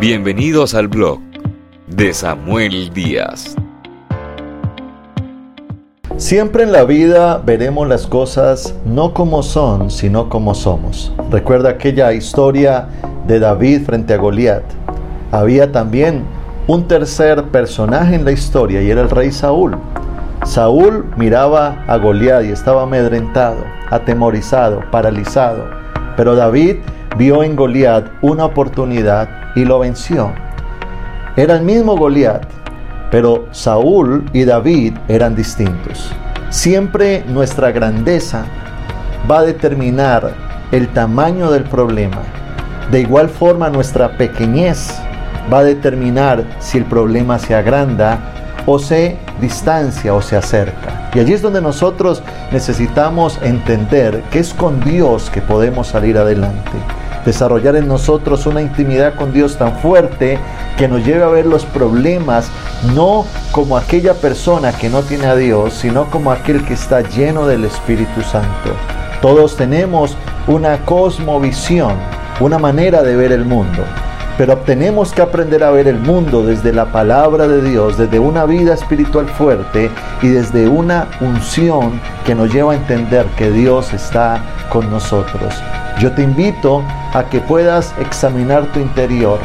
[0.00, 1.18] Bienvenidos al blog
[1.88, 3.56] de Samuel Díaz.
[6.16, 11.12] Siempre en la vida veremos las cosas no como son, sino como somos.
[11.32, 12.86] Recuerda aquella historia
[13.26, 14.62] de David frente a Goliat.
[15.32, 16.22] Había también
[16.68, 19.76] un tercer personaje en la historia y era el rey Saúl.
[20.44, 25.64] Saúl miraba a Goliat y estaba amedrentado, atemorizado, paralizado.
[26.16, 26.76] Pero David
[27.18, 30.32] vio en Goliat una oportunidad y lo venció.
[31.34, 32.44] Era el mismo Goliat,
[33.10, 36.12] pero Saúl y David eran distintos.
[36.50, 38.44] Siempre nuestra grandeza
[39.28, 40.32] va a determinar
[40.70, 42.22] el tamaño del problema.
[42.92, 44.96] De igual forma nuestra pequeñez
[45.52, 48.20] va a determinar si el problema se agranda
[48.64, 51.10] o se distancia o se acerca.
[51.12, 52.22] Y allí es donde nosotros
[52.52, 56.78] necesitamos entender que es con Dios que podemos salir adelante
[57.24, 60.38] desarrollar en nosotros una intimidad con Dios tan fuerte
[60.76, 62.50] que nos lleve a ver los problemas
[62.94, 67.46] no como aquella persona que no tiene a Dios, sino como aquel que está lleno
[67.46, 68.70] del Espíritu Santo.
[69.20, 70.16] Todos tenemos
[70.46, 71.94] una cosmovisión,
[72.40, 73.82] una manera de ver el mundo,
[74.38, 78.44] pero tenemos que aprender a ver el mundo desde la palabra de Dios, desde una
[78.44, 79.90] vida espiritual fuerte
[80.22, 85.54] y desde una unción que nos lleva a entender que Dios está con nosotros.
[86.00, 89.40] Yo te invito a que puedas examinar tu interior,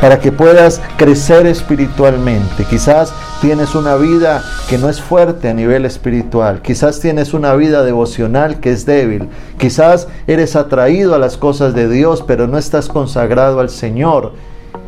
[0.00, 2.64] para que puedas crecer espiritualmente.
[2.64, 7.82] Quizás tienes una vida que no es fuerte a nivel espiritual, quizás tienes una vida
[7.82, 12.88] devocional que es débil, quizás eres atraído a las cosas de Dios, pero no estás
[12.88, 14.32] consagrado al Señor.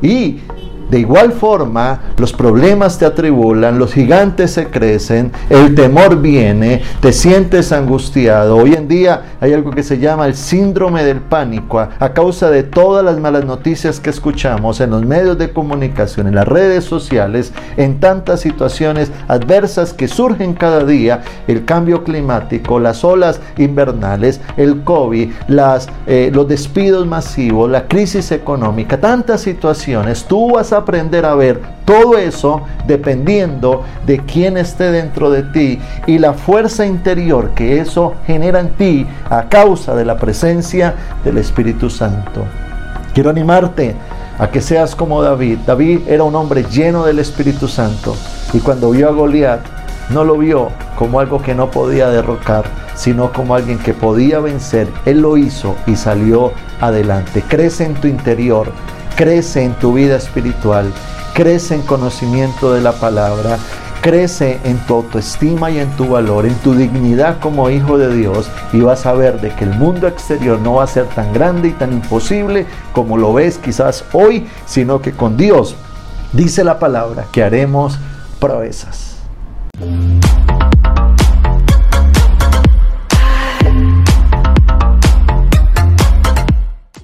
[0.00, 0.40] Y
[0.92, 7.14] de igual forma, los problemas te atribulan, los gigantes se crecen, el temor viene, te
[7.14, 8.58] sientes angustiado.
[8.58, 12.62] Hoy en día hay algo que se llama el síndrome del pánico a, causa de
[12.62, 17.54] todas las malas noticias que escuchamos en los medios de comunicación, en las redes sociales,
[17.78, 24.84] en tantas situaciones adversas que surgen cada día, el cambio climático, las olas invernales, el
[24.84, 25.30] COVID,
[26.06, 30.26] eh, los despidos masivos, la crisis económica, tantas situaciones.
[30.26, 35.80] Tú vas a aprender a ver todo eso dependiendo de quién esté dentro de ti
[36.06, 40.94] y la fuerza interior que eso genera en ti a causa de la presencia
[41.24, 42.44] del Espíritu Santo.
[43.14, 43.94] Quiero animarte
[44.38, 45.58] a que seas como David.
[45.66, 48.16] David era un hombre lleno del Espíritu Santo
[48.52, 49.60] y cuando vio a Goliat
[50.10, 52.64] no lo vio como algo que no podía derrocar,
[52.94, 54.88] sino como alguien que podía vencer.
[55.04, 57.42] Él lo hizo y salió adelante.
[57.46, 58.72] Crece en tu interior
[59.16, 60.92] crece en tu vida espiritual,
[61.34, 63.58] crece en conocimiento de la palabra,
[64.00, 68.50] crece en tu autoestima y en tu valor, en tu dignidad como hijo de Dios
[68.72, 71.68] y vas a ver de que el mundo exterior no va a ser tan grande
[71.68, 75.76] y tan imposible como lo ves quizás hoy, sino que con Dios
[76.32, 77.98] dice la palabra que haremos
[78.40, 79.16] proezas.